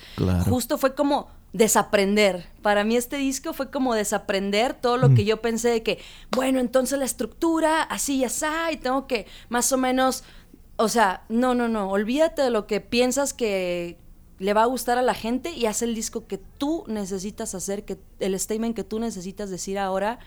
[0.47, 2.45] justo fue como desaprender.
[2.61, 5.99] Para mí este disco fue como desaprender todo lo que yo pensé de que,
[6.31, 10.23] bueno, entonces la estructura, así y así, y tengo que más o menos,
[10.77, 13.97] o sea, no, no, no, olvídate de lo que piensas que,
[14.41, 17.85] le va a gustar a la gente y hace el disco que tú necesitas hacer,
[17.85, 20.17] que el statement que tú necesitas decir ahora.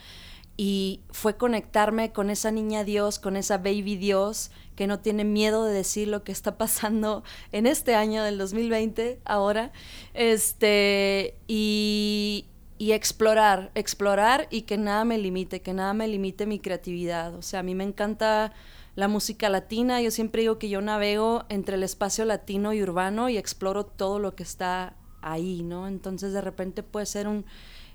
[0.57, 5.65] Y fue conectarme con esa niña Dios, con esa baby Dios, que no tiene miedo
[5.65, 9.73] de decir lo que está pasando en este año del 2020, ahora.
[10.15, 12.47] Este, y,
[12.79, 17.35] y explorar, explorar y que nada me limite, que nada me limite mi creatividad.
[17.35, 18.53] O sea, a mí me encanta
[18.97, 20.01] la música latina.
[20.01, 24.19] Yo siempre digo que yo navego entre el espacio latino y urbano y exploro todo
[24.19, 25.89] lo que está ahí, ¿no?
[25.89, 27.45] Entonces de repente puede ser un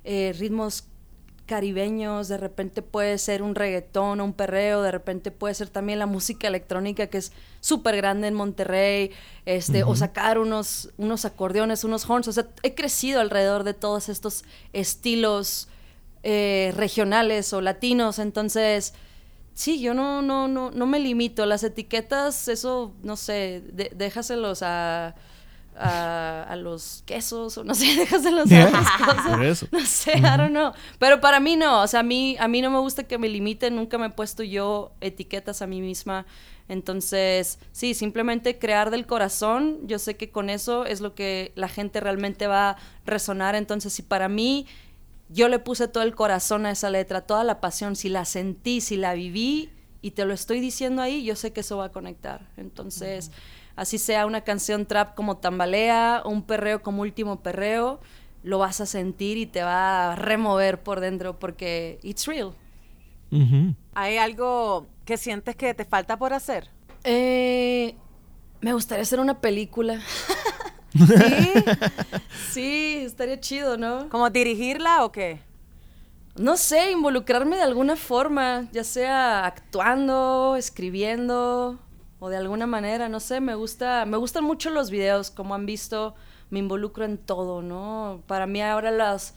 [0.04, 0.88] eh, ritmos
[1.50, 5.98] caribeños, de repente puede ser un reggaetón o un perreo, de repente puede ser también
[5.98, 9.10] la música electrónica que es súper grande en Monterrey,
[9.48, 14.10] este, o sacar unos, unos acordeones, unos horns, o sea, he crecido alrededor de todos
[14.10, 15.70] estos estilos
[16.22, 18.94] eh, regionales o latinos, entonces
[19.56, 23.64] sí, yo no, no, no, no me limito, las etiquetas, eso, no sé,
[23.96, 25.16] déjaselos a
[25.80, 29.72] a, los quesos o no sé, déjaselos a las cosas.
[29.72, 30.74] No sé, I don't know.
[30.98, 33.30] Pero para mí no, o sea, a mí, a mí no me gusta que me
[33.30, 36.26] limiten, nunca me he puesto yo etiquetas a mí misma.
[36.68, 41.68] Entonces, sí, simplemente crear del corazón, yo sé que con eso es lo que la
[41.68, 43.56] gente realmente va a resonar.
[43.56, 44.68] Entonces, si para mí
[45.30, 48.82] yo le puse todo el corazón a esa letra, toda la pasión, si la sentí,
[48.82, 49.70] si la viví
[50.02, 52.50] y te lo estoy diciendo ahí, yo sé que eso va a conectar.
[52.58, 53.32] Entonces
[53.80, 58.02] así sea una canción trap como Tambalea, un perreo como Último Perreo,
[58.44, 62.54] lo vas a sentir y te va a remover por dentro porque it's real.
[63.94, 66.68] ¿Hay algo que sientes que te falta por hacer?
[67.06, 67.96] Eh,
[68.60, 70.02] me gustaría hacer una película.
[70.94, 71.54] ¿Sí?
[72.52, 74.10] sí, estaría chido, ¿no?
[74.10, 75.40] ¿Como dirigirla o qué?
[76.36, 81.80] No sé, involucrarme de alguna forma, ya sea actuando, escribiendo,
[82.20, 85.66] o de alguna manera, no sé, me gusta, me gustan mucho los videos, como han
[85.66, 86.16] visto,
[86.50, 88.22] me involucro en todo, ¿no?
[88.28, 89.36] Para mí ahora las,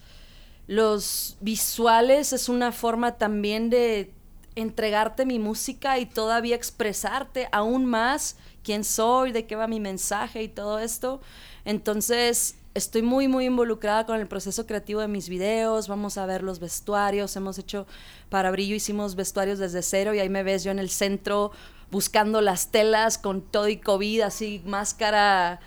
[0.67, 4.11] los visuales es una forma también de
[4.55, 10.43] entregarte mi música y todavía expresarte aún más quién soy, de qué va mi mensaje
[10.43, 11.21] y todo esto.
[11.65, 16.43] Entonces, estoy muy, muy involucrada con el proceso creativo de mis videos, vamos a ver
[16.43, 17.85] los vestuarios, hemos hecho
[18.29, 21.51] para Brillo, hicimos vestuarios desde cero y ahí me ves yo en el centro
[21.93, 25.59] buscando las telas con todo y COVID, así máscara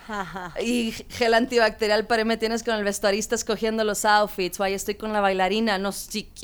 [0.61, 4.97] y gel antibacterial, para me tienes con el vestuarista escogiendo los outfits, o ahí estoy
[4.97, 5.91] con la bailarina, no,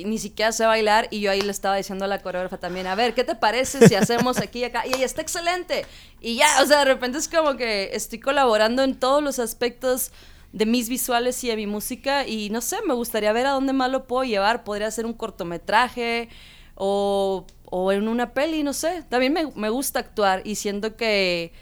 [0.04, 2.94] ni siquiera sé bailar, y yo ahí le estaba diciendo a la coreógrafa también, a
[2.94, 4.86] ver, ¿qué te parece si hacemos aquí y acá?
[4.86, 5.84] Y ella está excelente.
[6.20, 10.12] Y ya, o sea, de repente es como que estoy colaborando en todos los aspectos
[10.52, 13.72] de mis visuales y de mi música y no sé, me gustaría ver a dónde
[13.72, 14.62] más lo puedo llevar.
[14.62, 16.28] Podría ser un cortometraje
[16.76, 19.02] o o en una peli, no sé.
[19.08, 21.52] También me, gusta actuar y siento que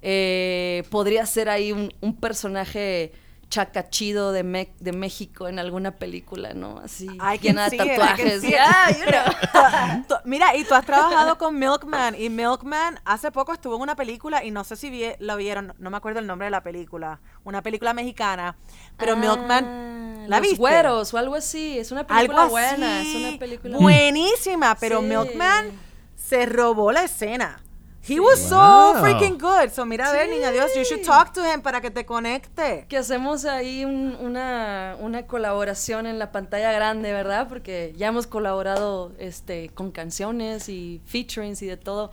[0.00, 3.12] eh, podría ser ahí un personaje
[3.50, 6.78] chacachido de, de México en alguna película, ¿no?
[6.78, 7.08] Así,
[7.42, 8.42] llena de tatuajes.
[10.24, 14.44] Mira, y tú has trabajado con Milkman, y Milkman hace poco estuvo en una película,
[14.44, 17.60] y no sé si lo vieron, no me acuerdo el nombre de la película, una
[17.60, 18.56] película mexicana,
[18.96, 23.38] pero Milkman, ah, ¿la Los güeros o algo así, es una película buena, es una
[23.38, 25.72] película buenísima, pero Milkman
[26.14, 27.60] se robó la escena.
[28.08, 29.70] He was so freaking good.
[29.72, 32.86] So mira a ver, niña Dios, you should talk to him para que te conecte.
[32.88, 37.46] Que hacemos ahí una, una colaboración en la pantalla grande, ¿verdad?
[37.48, 42.10] Porque ya hemos colaborado este, con canciones y featurings y de todo.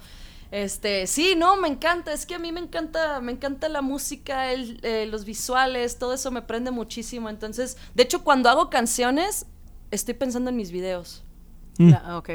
[0.51, 4.51] Este, sí, no, me encanta, es que a mí me encanta, me encanta la música,
[4.51, 7.29] el, eh, los visuales, todo eso me prende muchísimo.
[7.29, 9.45] Entonces, de hecho, cuando hago canciones,
[9.91, 11.23] estoy pensando en mis videos.
[11.77, 11.93] Mm.
[12.11, 12.29] ok.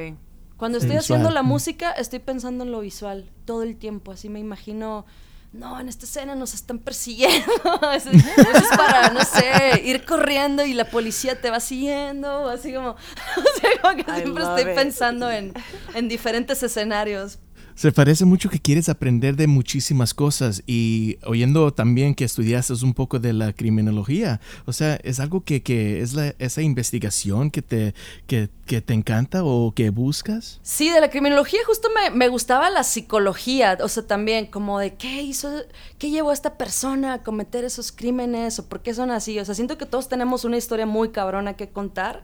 [0.57, 4.12] Cuando estoy haciendo la música, estoy pensando en lo visual todo el tiempo.
[4.12, 5.05] Así me imagino,
[5.52, 7.52] no, en esta escena nos están persiguiendo.
[7.94, 12.48] eso, es para, no sé, ir corriendo y la policía te va siguiendo.
[12.48, 12.96] Así como,
[13.96, 15.52] que siempre estoy pensando en,
[15.94, 17.38] en diferentes escenarios.
[17.83, 22.95] Se parece mucho que quieres aprender de muchísimas cosas y oyendo también que estudiaste un
[22.95, 24.40] poco de la criminología.
[24.66, 25.61] O sea, ¿es algo que,
[26.01, 27.92] es esa investigación que te,
[28.29, 30.61] que, te encanta o que buscas?
[30.62, 33.77] Sí, de la criminología justo me, gustaba la psicología.
[33.83, 35.51] O sea, también como de qué hizo,
[35.99, 39.40] qué llevó a esta persona a cometer esos crímenes o por qué son así.
[39.40, 42.23] O sea, siento que todos tenemos una historia muy cabrona que contar.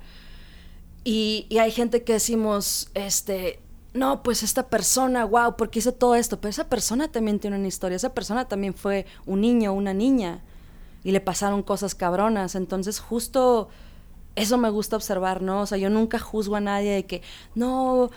[1.02, 3.58] Y, y hay gente que decimos, este,
[3.98, 7.68] no, pues esta persona, wow, porque hizo todo esto, pero esa persona también tiene una
[7.68, 10.40] historia, esa persona también fue un niño, una niña,
[11.04, 13.68] y le pasaron cosas cabronas, entonces justo
[14.38, 15.62] eso me gusta observar, ¿no?
[15.62, 17.22] O sea, yo nunca juzgo a nadie de que,
[17.54, 18.10] no,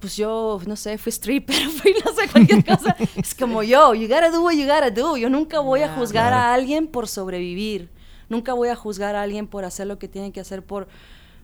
[0.00, 2.96] pues yo, no sé, fui stripper, fui no sé, cualquier cosa.
[3.16, 5.16] es como yo, you gotta do what you gotta do.
[5.16, 7.90] Yo nunca voy a juzgar a alguien por sobrevivir.
[8.28, 10.88] Nunca voy a juzgar a alguien por hacer lo que tiene que hacer por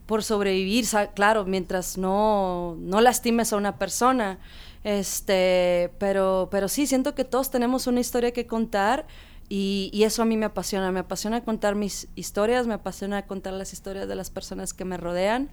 [0.06, 4.38] por sobrevivir, claro, mientras no, no lastimes a una persona.
[4.82, 9.06] Este, pero, pero sí, siento que todos tenemos una historia que contar
[9.48, 10.92] y, y, eso a mí me apasiona.
[10.92, 14.96] Me apasiona contar mis historias, me apasiona contar las historias de las personas que me
[14.96, 15.50] rodean.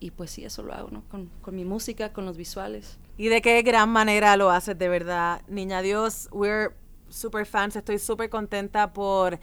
[0.00, 1.02] Y pues sí, eso lo hago, ¿no?
[1.08, 2.98] Con, con mi música, con los visuales.
[3.16, 5.42] Y de qué gran manera lo haces, de verdad.
[5.48, 6.74] Niña Dios, we're
[7.08, 7.76] super fans.
[7.76, 9.38] Estoy súper contenta por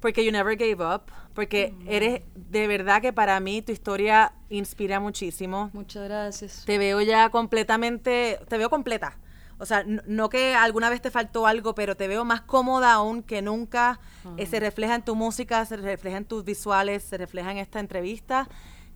[0.00, 1.02] porque you never gave up,
[1.34, 5.70] porque eres de verdad que para mí tu historia inspira muchísimo.
[5.72, 6.64] Muchas gracias.
[6.66, 9.16] Te veo ya completamente, te veo completa.
[9.58, 13.22] O sea, no que alguna vez te faltó algo, pero te veo más cómoda aún
[13.22, 14.00] que nunca.
[14.38, 17.78] Eh, se refleja en tu música, se refleja en tus visuales, se refleja en esta
[17.78, 18.48] entrevista.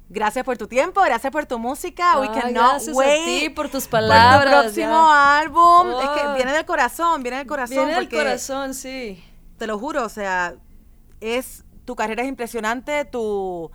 [0.09, 2.19] Gracias por tu tiempo, gracias por tu música.
[2.19, 4.63] We Ay, cannot gracias a wait ti por tus tu palabras.
[4.65, 5.39] próximo ya.
[5.41, 5.89] álbum.
[6.03, 6.35] Es que Oh.
[6.35, 7.77] viene del corazón, viene del corazón.
[7.77, 9.23] Viene del corazón, sí.
[9.59, 10.55] te lo juro, o sea,
[11.25, 13.71] es tu carrera es impresionante, tu,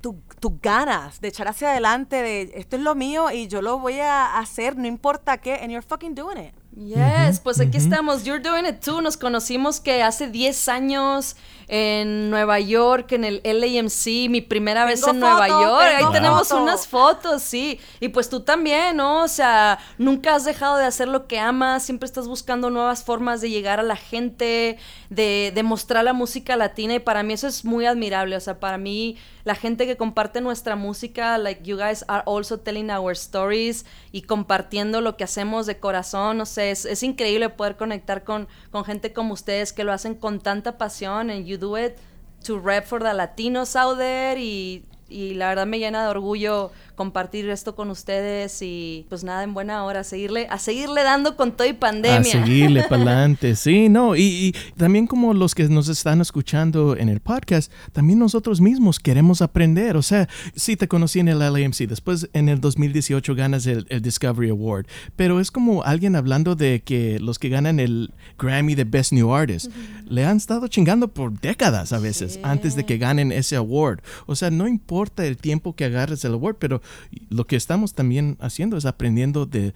[0.00, 3.78] tu- tus ganas de echar hacia adelante, de esto es lo mío y yo lo
[3.78, 6.54] voy a hacer, no importa qué, and you're fucking doing it.
[6.76, 8.24] Yes, pues aquí estamos.
[8.24, 9.00] You're doing it too.
[9.00, 11.36] Nos conocimos que hace 10 años
[11.68, 15.84] en Nueva York, en el LAMC, mi primera vez en Nueva York.
[15.98, 17.78] Ahí tenemos unas fotos, sí.
[18.00, 19.22] Y pues tú también, ¿no?
[19.22, 23.40] O sea, nunca has dejado de hacer lo que amas, siempre estás buscando nuevas formas
[23.40, 24.76] de llegar a la gente,
[25.10, 28.36] de, de mostrar la música latina y para mí eso es muy admirable.
[28.36, 32.58] O sea, para mí la gente que comparte nuestra música, like you guys are also
[32.58, 37.76] telling our stories y compartiendo lo que hacemos de corazón, no sé, es, increíble poder
[37.76, 41.78] conectar con, con gente como ustedes que lo hacen con tanta pasión and you do
[41.78, 41.94] it
[42.42, 46.72] to rep for the Latinos out there y, y la verdad me llena de orgullo
[46.94, 51.36] compartir esto con ustedes y pues nada, en buena hora, a seguirle, a seguirle dando
[51.36, 52.18] con todo y pandemia.
[52.18, 56.96] A seguirle para adelante, sí, no, y, y también como los que nos están escuchando
[56.96, 61.38] en el podcast, también nosotros mismos queremos aprender, o sea, sí te conocí en el
[61.38, 64.86] LAMC, después en el 2018 ganas el, el Discovery Award,
[65.16, 69.34] pero es como alguien hablando de que los que ganan el Grammy de Best New
[69.34, 69.70] Artist,
[70.06, 74.36] le han estado chingando por décadas a veces, antes de que ganen ese award, o
[74.36, 76.82] sea, no importa el tiempo que agarres el award, pero
[77.28, 79.74] lo que estamos también haciendo es aprendiendo de,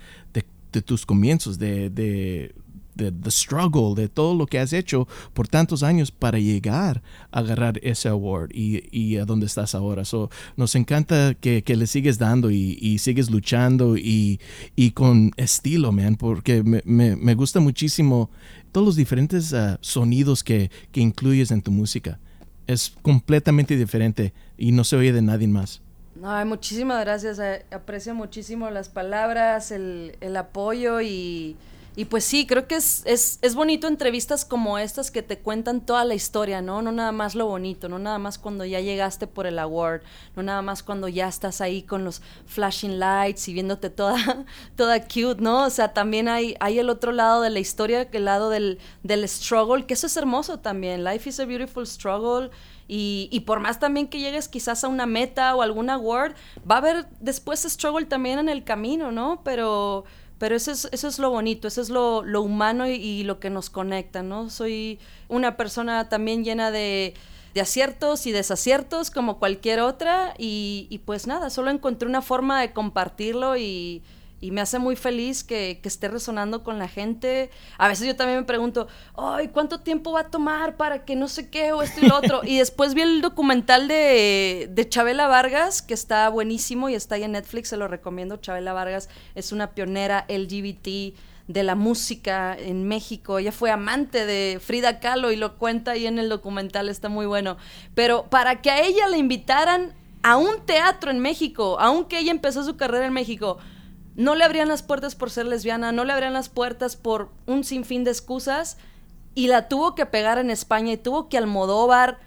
[0.85, 1.91] tus comienzos, de,
[2.99, 7.79] the struggle, de todo lo que has hecho por tantos años para llegar a agarrar
[7.83, 10.05] ese award y, a donde estás ahora.
[10.05, 14.41] So, nos encanta que, le sigues dando y, sigues luchando y,
[14.95, 18.31] con estilo, man, porque me, gusta muchísimo
[18.73, 22.19] todos los diferentes ah, sonidos que, que incluyes en tu música.
[22.67, 25.81] Es completamente diferente y no se oye de nadie más.
[26.23, 27.39] Ay, muchísimas gracias.
[27.39, 31.57] eh, aprecio muchísimo las palabras, el, el apoyo y,
[31.99, 35.81] y pues sí, creo que es, es, es bonito entrevistas como estas que te cuentan
[35.81, 36.81] toda la historia, ¿no?
[36.81, 40.03] No nada más lo bonito, no nada más cuando ya llegaste por el award,
[40.37, 44.47] no nada más cuando ya estás ahí con los flashing lights y viéndote toda,
[44.77, 45.65] toda cute, ¿no?
[45.65, 49.29] O sea, también hay, hay el otro lado de la historia, el lado del, del
[49.29, 51.03] struggle, que eso es hermoso también.
[51.03, 52.51] Life is a beautiful struggle.
[52.87, 56.77] Y, y por más también que llegues quizás a una meta o algún award, va
[56.77, 59.43] a haber después struggle también en el camino, ¿no?
[59.43, 60.05] Pero,
[60.39, 63.51] pero eso, es, eso es lo bonito, eso es lo, lo humano y, lo que
[63.51, 64.51] nos conecta, ¿no?
[64.51, 67.15] Soy una persona también llena de,
[67.55, 72.61] de aciertos y desaciertos como cualquier otra y, y pues nada, solo encontré una forma
[72.61, 74.03] de compartirlo y,
[74.41, 77.51] y me hace muy feliz que, que esté resonando con la gente.
[77.77, 81.29] A veces yo también me pregunto, ay, ¿cuánto tiempo va a tomar para que no
[81.29, 82.41] sé qué o esto y lo otro?
[82.45, 87.25] y después vi el documental de, de Chabela Vargas, que está buenísimo y está ahí
[87.25, 88.37] en Netflix, se lo recomiendo.
[88.37, 91.17] Chabela Vargas es una pionera LGBT
[91.49, 93.39] de la música en México.
[93.39, 97.27] Ella fue amante de Frida Kahlo y lo cuenta ahí en el documental, está muy
[97.27, 97.57] bueno.
[97.95, 102.63] Pero para que a ella la invitaran a un teatro en México, aunque ella empezó
[102.65, 103.59] su carrera en México,
[104.19, 107.63] no le abrían las puertas por ser lesbiana, no le abrían las puertas por un
[107.63, 108.77] sinfín de excusas
[109.37, 112.19] y la tuvo que pegar en España y tuvo que Almodóvar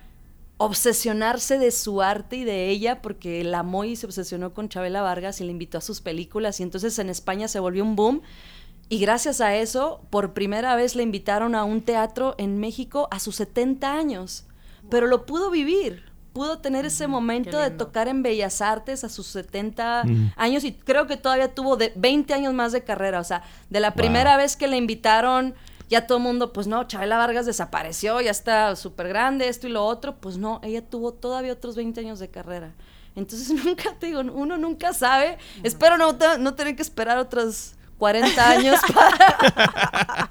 [0.56, 5.02] obsesionarse de su arte y de ella porque la amó y se obsesionó con Chabela
[5.02, 8.22] Vargas y le invitó a sus películas y entonces en España se volvió un boom
[8.88, 13.20] y gracias a eso por primera vez le invitaron a un teatro en México a
[13.20, 14.46] sus 70 años,
[14.90, 16.11] pero lo pudo vivir.
[16.34, 20.04] Pudo tener ese momento de tocar en Bellas Artes a sus 70
[20.38, 23.20] años y creo que todavía tuvo de 20 años más de carrera.
[23.20, 25.56] O sea, de la primera vez que le invitaron,
[25.90, 29.72] ya todo el mundo, pues no, Chabela Vargas desapareció, ya está súper grande, esto y
[29.72, 30.16] lo otro.
[30.16, 32.74] Pues no, ella tuvo todavía otros 20 años de carrera.
[33.16, 35.38] Entonces nunca te digo, uno nunca sabe.
[35.64, 40.31] Espero no, no tener que esperar otros 40 años para,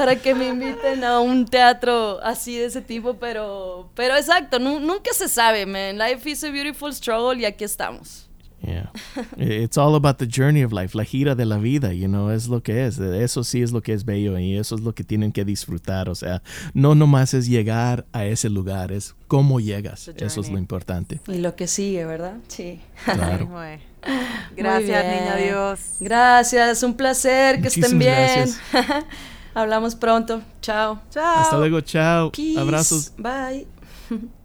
[0.00, 4.80] para que me inviten a un teatro así de ese tipo, pero, pero exacto, nu-
[4.80, 5.98] nunca se sabe, man.
[5.98, 8.26] Life is a beautiful struggle y aquí estamos.
[8.62, 8.90] Yeah.
[9.38, 12.46] It's all about the journey of life, la gira de la vida, you know, es
[12.46, 12.98] lo que es.
[12.98, 16.08] Eso sí es lo que es bello y eso es lo que tienen que disfrutar.
[16.10, 16.42] O sea,
[16.74, 20.08] no nomás es llegar a ese lugar, es cómo llegas.
[20.16, 21.20] Eso es lo importante.
[21.28, 22.36] Y lo que sigue, ¿verdad?
[22.48, 22.80] Sí.
[23.04, 23.48] Claro.
[24.56, 25.80] Gracias, niña Dios.
[26.00, 28.40] Gracias, un placer, que estén bien.
[28.40, 29.04] Muchísimas
[29.54, 30.42] Hablamos pronto.
[30.62, 30.98] Chao.
[31.10, 31.36] Chao.
[31.38, 32.30] Hasta luego, chao.
[32.30, 32.58] Peace.
[32.58, 33.10] Abrazos.
[33.18, 33.66] Bye.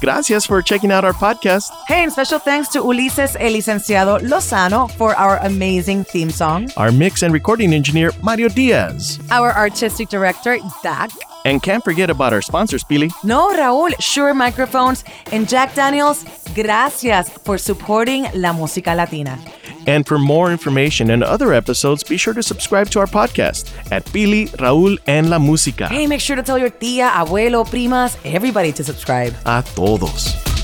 [0.00, 1.70] Gracias for checking out our podcast.
[1.88, 6.70] Hey, and special thanks to Ulises El Licenciado Lozano for our amazing theme song.
[6.76, 9.18] Our mix and recording engineer, Mario Diaz.
[9.30, 11.10] Our artistic director, Dak.
[11.46, 13.08] And can't forget about our sponsors, Pili.
[13.22, 16.24] No, Raúl, Shure Microphones, and Jack Daniels,
[16.56, 19.38] gracias for supporting la música latina.
[19.86, 24.04] And for more information and other episodes, be sure to subscribe to our podcast at
[24.06, 25.86] Pili, Raúl, and La Música.
[25.86, 29.32] Hey, make sure to tell your tía, abuelo, primas, everybody to subscribe.
[29.46, 30.55] A todos.